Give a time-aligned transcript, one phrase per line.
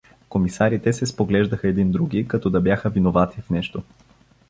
[0.29, 3.83] Комисарите се споглеждаха един други, като да бяха виновати в нещо.